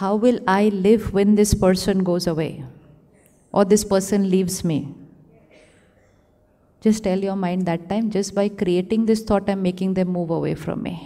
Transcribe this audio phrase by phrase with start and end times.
[0.00, 2.64] how will I live when this person goes away
[3.52, 4.94] or this person leaves me?
[6.80, 10.30] Just tell your mind that time, just by creating this thought, I'm making them move
[10.30, 10.96] away from me.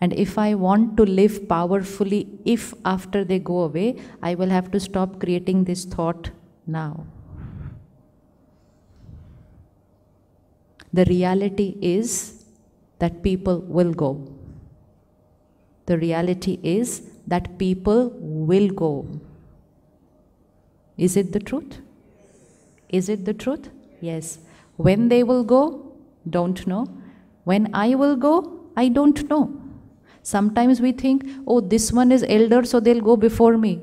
[0.00, 4.70] And if I want to live powerfully, if after they go away, I will have
[4.70, 6.30] to stop creating this thought
[6.66, 7.06] now.
[10.92, 12.44] The reality is
[13.00, 14.30] that people will go.
[15.86, 19.06] The reality is that people will go.
[20.96, 21.80] Is it the truth?
[22.88, 23.70] Is it the truth?
[24.00, 24.38] Yes.
[24.76, 25.92] When they will go,
[26.28, 26.86] don't know.
[27.44, 29.60] When I will go, I don't know.
[30.22, 33.82] Sometimes we think, oh, this one is elder, so they'll go before me.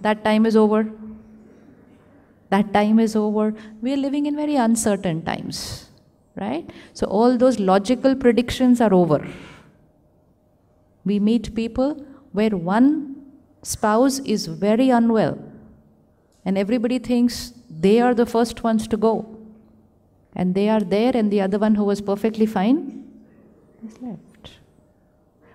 [0.00, 0.90] That time is over.
[2.50, 3.54] That time is over.
[3.80, 5.88] We are living in very uncertain times,
[6.34, 6.68] right?
[6.94, 9.26] So all those logical predictions are over.
[11.08, 12.88] We meet people where one
[13.62, 15.38] spouse is very unwell
[16.44, 19.14] and everybody thinks they are the first ones to go.
[20.34, 23.04] And they are there, and the other one who was perfectly fine
[23.86, 24.50] is left.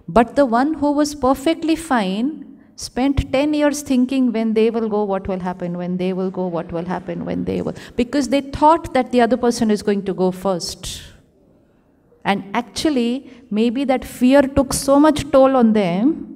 [0.08, 5.04] But the one who was perfectly fine spent 10 years thinking when they will go,
[5.04, 7.76] what will happen, when they will go, what will happen, when they will.
[7.96, 11.02] Because they thought that the other person is going to go first.
[12.26, 16.34] And actually, maybe that fear took so much toll on them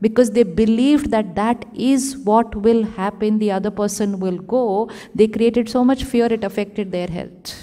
[0.00, 5.26] because they believed that that is what will happen, the other person will go, they
[5.26, 7.54] created so much fear it affected their health.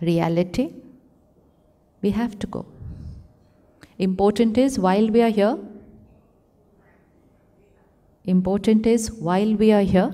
[0.00, 0.72] Reality,
[2.02, 2.66] we have to go.
[3.98, 5.56] Important is while we are here,
[8.24, 10.12] important is while we are here,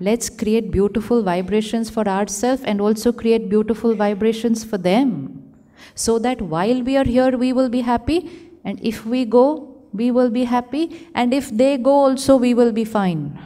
[0.00, 5.54] let's create beautiful vibrations for ourselves and also create beautiful vibrations for them.
[5.94, 10.10] So that while we are here, we will be happy and if we go, we
[10.10, 11.08] will be happy.
[11.14, 13.38] And if they go also, we will be fine.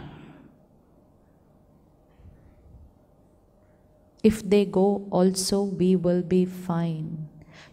[4.23, 7.29] If they go also, we will be fine.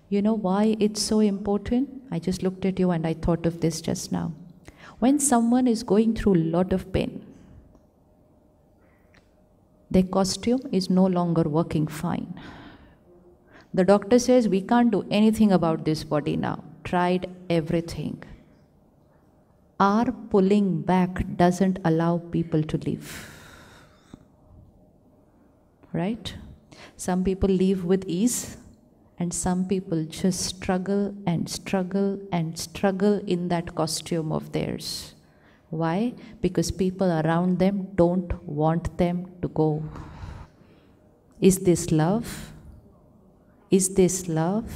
[0.09, 1.90] You know why it's so important?
[2.12, 4.34] I just looked at you and I thought of this just now.
[5.00, 7.25] When someone is going through a lot of pain,
[9.95, 12.39] their costume is no longer working fine.
[13.73, 18.23] The doctor says, We can't do anything about this body now tried everything.
[19.79, 23.09] Our pulling back doesn't allow people to leave.
[25.91, 26.35] Right?
[26.95, 28.57] Some people leave with ease,
[29.17, 35.15] and some people just struggle and struggle and struggle in that costume of theirs.
[35.75, 36.13] Why?
[36.41, 39.84] Because people around them don't want them to go.
[41.41, 42.53] Is this love?
[43.69, 44.72] Is this love?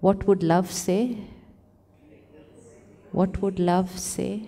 [0.00, 1.18] What would love say?
[3.10, 4.42] What would love say?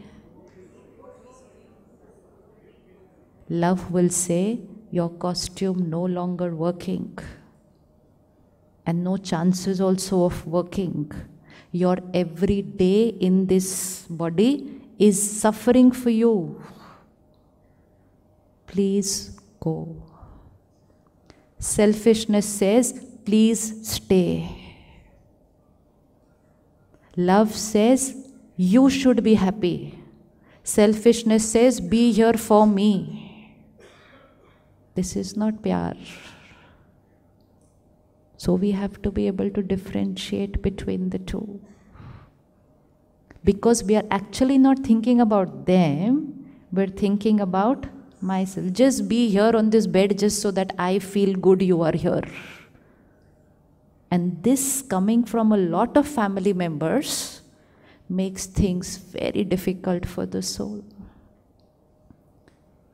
[3.48, 4.60] Love will say,
[4.92, 7.18] Your costume no longer working,
[8.86, 11.10] and no chances also of working.
[11.72, 16.62] Your every day in this body is suffering for you.
[18.66, 20.02] Please go.
[21.58, 24.76] Selfishness says, Please stay.
[27.16, 29.98] Love says, You should be happy.
[30.62, 33.56] Selfishness says, Be here for me.
[34.94, 35.94] This is not pyar.
[38.36, 41.60] So we have to be able to differentiate between the two.
[43.46, 47.86] Because we are actually not thinking about them, we're thinking about
[48.20, 48.72] myself.
[48.72, 52.24] Just be here on this bed just so that I feel good you are here.
[54.10, 57.42] And this coming from a lot of family members
[58.08, 60.84] makes things very difficult for the soul.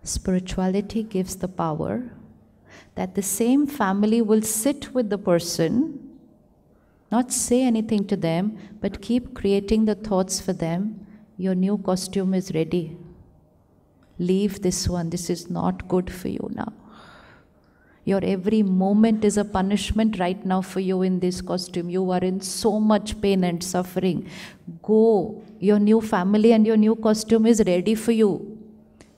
[0.02, 2.12] Spirituality gives the power
[2.94, 6.01] that the same family will sit with the person,
[7.12, 11.06] not say anything to them, but keep creating the thoughts for them.
[11.36, 12.96] Your new costume is ready.
[14.18, 15.10] Leave this one.
[15.10, 16.72] This is not good for you now.
[18.04, 21.88] Your every moment is a punishment right now for you in this costume.
[21.88, 24.28] You are in so much pain and suffering.
[24.82, 25.42] Go.
[25.60, 28.58] Your new family and your new costume is ready for you.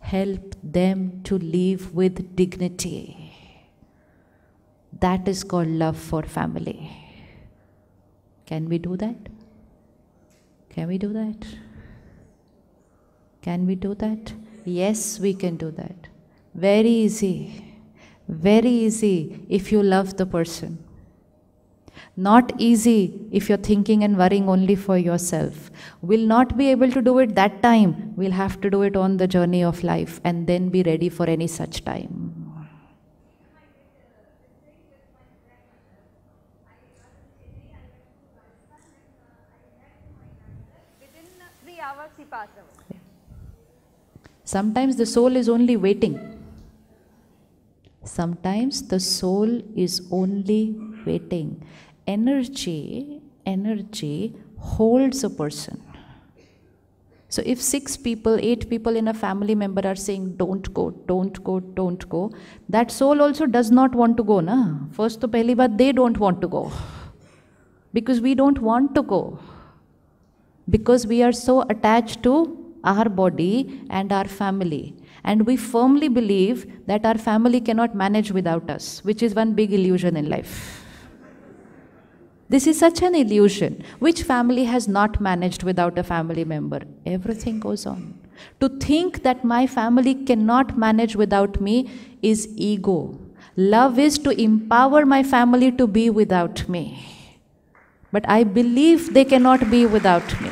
[0.00, 3.32] Help them to live with dignity.
[5.00, 7.03] That is called love for family.
[8.46, 9.16] Can we do that?
[10.70, 11.46] Can we do that?
[13.42, 14.32] Can we do that?
[14.64, 16.08] Yes, we can do that.
[16.54, 17.74] Very easy.
[18.28, 20.78] Very easy if you love the person.
[22.16, 25.70] Not easy if you're thinking and worrying only for yourself.
[26.00, 28.14] We'll not be able to do it that time.
[28.16, 31.26] We'll have to do it on the journey of life and then be ready for
[31.26, 32.30] any such time.
[41.00, 41.26] Within
[41.62, 43.00] three hours, he passed away.
[44.44, 46.14] Sometimes the soul is only waiting.
[48.04, 50.76] Sometimes the soul is only
[51.06, 51.64] waiting.
[52.06, 55.82] Energy, energy holds a person.
[57.30, 61.42] So if six people, eight people in a family member are saying, don't go, don't
[61.42, 62.32] go, don't go,
[62.68, 64.74] that soul also does not want to go, na?
[64.92, 66.70] First to pehli baat, they don't want to go.
[67.92, 69.38] Because we don't want to go.
[70.68, 74.94] Because we are so attached to our body and our family.
[75.24, 79.72] And we firmly believe that our family cannot manage without us, which is one big
[79.72, 80.84] illusion in life.
[82.48, 83.82] This is such an illusion.
[83.98, 86.82] Which family has not managed without a family member?
[87.06, 88.18] Everything goes on.
[88.60, 91.90] To think that my family cannot manage without me
[92.20, 93.18] is ego.
[93.56, 96.84] Love is to empower my family to be without me.
[98.12, 100.50] But I believe they cannot be without me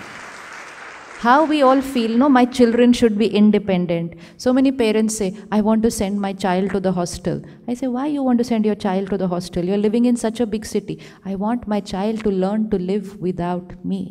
[1.22, 5.60] how we all feel no my children should be independent so many parents say i
[5.68, 8.66] want to send my child to the hostel i say why you want to send
[8.69, 11.80] your child to the hostel you're living in such a big city i want my
[11.94, 14.01] child to learn to live without me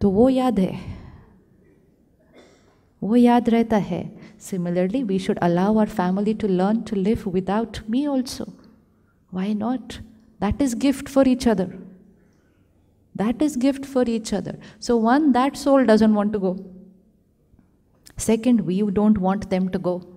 [0.00, 0.74] तो वो याद है
[3.02, 4.00] वो याद रहता है
[4.38, 8.44] similarly we should allow our family to learn to live without me also
[9.38, 9.98] why not
[10.44, 11.66] that is gift for each other
[13.15, 14.57] that is gift for each other.
[14.79, 16.65] So one, that soul doesn't want to go.
[18.17, 20.07] Second, we don't want them to go.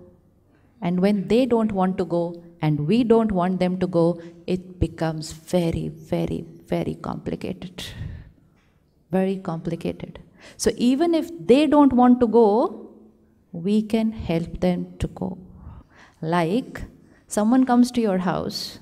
[0.81, 4.79] And when they don't want to go and we don't want them to go, it
[4.79, 7.85] becomes very, very, very complicated.
[9.11, 10.19] Very complicated.
[10.57, 12.91] So even if they don't want to go,
[13.53, 15.39] we can help them to go.
[16.21, 16.83] Like
[17.27, 18.79] someone comes to your house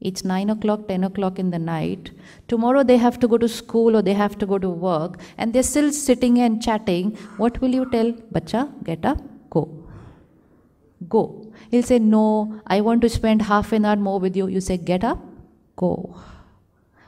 [0.00, 2.10] it's 9 o'clock, 10 o'clock in the night.
[2.48, 5.52] Tomorrow they have to go to school or they have to go to work and
[5.52, 7.16] they're still sitting and chatting.
[7.38, 8.12] What will you tell?
[8.30, 9.68] Bacha, get up, go.
[11.08, 11.52] Go.
[11.70, 14.48] He'll say, No, I want to spend half an hour more with you.
[14.48, 15.18] You say, Get up,
[15.76, 16.16] go.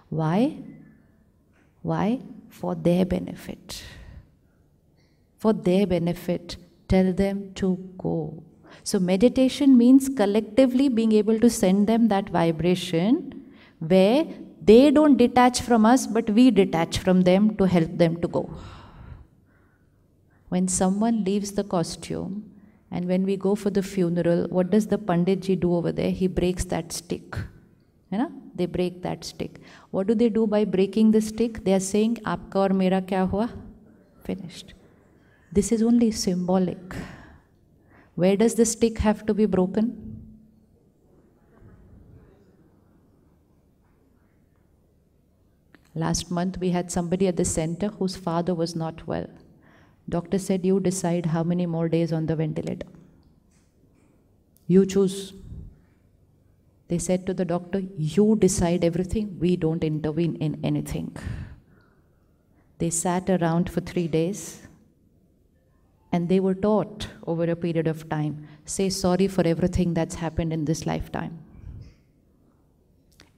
[0.09, 0.57] Why?
[1.83, 2.21] Why?
[2.49, 3.83] For their benefit.
[5.37, 6.57] For their benefit.
[6.89, 8.43] Tell them to go.
[8.89, 13.17] So, meditation means collectively being able to send them that vibration
[13.81, 14.25] where
[14.65, 18.49] they don't detach from us, but we detach from them to help them to go.
[20.49, 22.51] When someone leaves the costume,
[22.91, 26.11] and when we go for the funeral, what does the Panditji do over there?
[26.11, 27.37] He breaks that stick.
[28.11, 28.33] You know?
[28.55, 29.61] They break that stick.
[29.91, 31.63] What do they do by breaking the stick?
[31.63, 33.51] They are saying, Aapka aur mera kya hua?
[34.25, 34.73] Finished.
[35.53, 36.97] This is only symbolic.
[38.19, 39.87] Where does the stick have to be broken?
[45.95, 49.29] Last month we had somebody at the center whose father was not well.
[50.09, 52.89] Doctor said, You decide how many more days on the ventilator.
[54.67, 55.33] You choose.
[56.89, 61.17] They said to the doctor, You decide everything, we don't intervene in anything.
[62.79, 64.68] They sat around for three days
[66.13, 70.53] and they were taught over a period of time say sorry for everything that's happened
[70.53, 71.39] in this lifetime.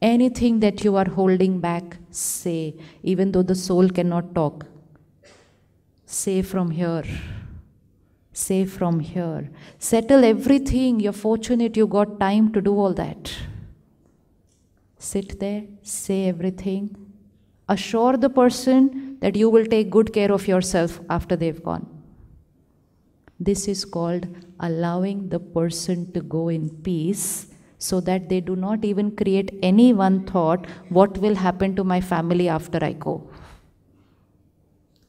[0.03, 4.67] Anything that you are holding back, say, even though the soul cannot talk.
[6.07, 7.05] Say from here.
[8.33, 9.51] Say from here.
[9.79, 11.01] Settle everything.
[11.01, 13.33] You're fortunate you got time to do all that.
[14.99, 16.97] Sit there, say everything.
[17.69, 22.00] Assure the person that you will take good care of yourself after they've gone.
[23.43, 24.29] This is called
[24.61, 27.47] allowing the person to go in peace
[27.79, 32.03] so that they do not even create any one thought what will happen to my
[32.03, 33.31] family after I go.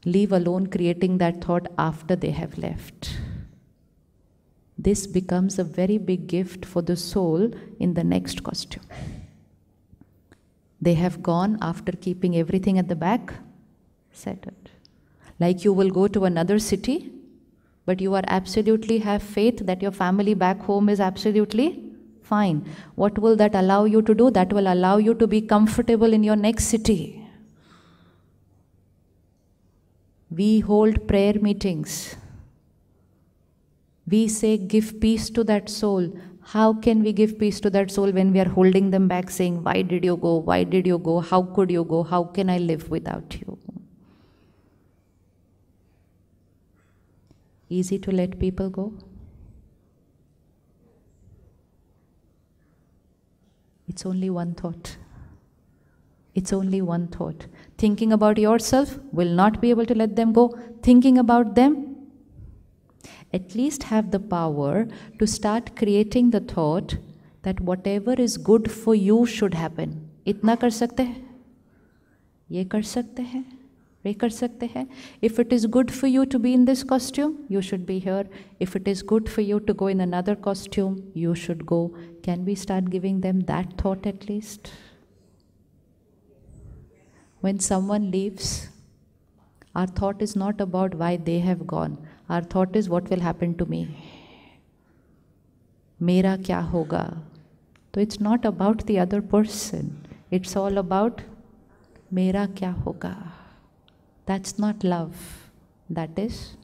[0.06, 3.18] Leave alone creating that thought after they have left.
[4.78, 8.86] This becomes a very big gift for the soul in the next costume.
[10.82, 13.34] They have gone after keeping everything at the back,
[14.14, 14.70] settled.
[15.38, 17.12] Like you will go to another city
[17.86, 21.84] but you are absolutely have faith that your family back home is absolutely
[22.32, 22.66] fine.
[22.96, 24.30] What will that allow you to do?
[24.32, 27.28] That will allow you to be comfortable in your next city.
[30.30, 32.16] We hold prayer meetings.
[34.08, 36.12] We say, Give peace to that soul.
[36.54, 39.64] How can we give peace to that soul when we are holding them back, saying,
[39.64, 40.38] Why did you go?
[40.38, 41.20] Why did you go?
[41.20, 42.04] How could you go?
[42.04, 43.58] How can I live without you?
[47.71, 48.93] Easy to let people go?
[53.89, 54.97] It's only one thought.
[56.35, 57.47] It's only one thought.
[57.79, 60.59] Thinking about yourself will not be able to let them go.
[60.83, 61.97] Thinking about them,
[63.33, 64.87] at least have the power
[65.19, 66.97] to start creating the thought
[67.43, 69.95] that whatever is good for you should happen.
[70.27, 71.41] इतना कर सकते हैं
[72.51, 73.45] ये कर सकते हैं
[74.06, 74.88] वे कर सकते हैं
[75.24, 78.30] if it is good for you to be in this costume you should be here
[78.62, 81.88] if it is good for you to go in another costume you should go
[82.26, 84.70] can be start giving them that thought at least
[87.44, 88.70] when someone leaves
[89.76, 91.98] our thought is not about why they have gone
[92.30, 93.88] our thought is what will happen to me
[96.00, 97.04] मेरा क्या होगा?
[97.94, 99.92] तो it's not about the other person
[100.34, 101.22] it's all about
[102.14, 103.16] मेरा क्या होगा?
[104.32, 105.16] That's not love.
[105.90, 106.56] That is.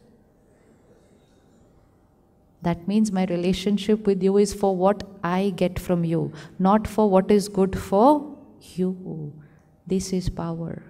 [2.62, 7.10] That means my relationship with you is for what I get from you, not for
[7.10, 8.38] what is good for
[8.76, 9.34] you.
[9.86, 10.82] This is power.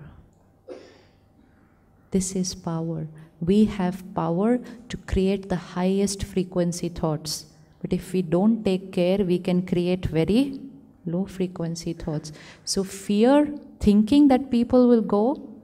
[2.12, 3.08] This is power.
[3.42, 7.46] We have power to create the highest frequency thoughts.
[7.82, 10.62] But if we don't take care, we can create very
[11.06, 12.32] low frequency thoughts.
[12.66, 15.57] So, fear, thinking that people will go,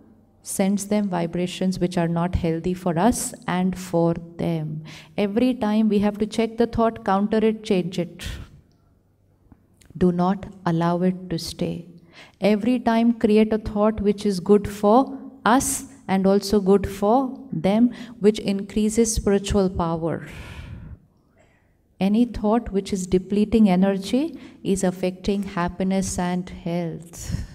[0.44, 4.84] sends them vibrations which are not healthy for us and for them.
[5.18, 8.28] Every time we have to check the thought, counter it, change it.
[9.98, 11.88] Do not allow it to stay.
[12.42, 17.92] Every time create a thought which is good for us and also good for them,
[18.20, 20.28] which increases spiritual power.
[22.02, 27.53] Any thought which is depleting energy is affecting happiness and health.